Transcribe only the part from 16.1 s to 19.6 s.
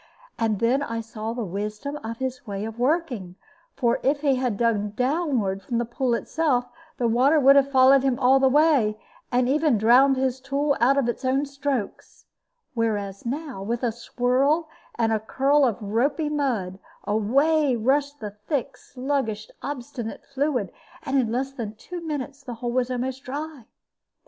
mud, away rushed the thick, sluggish,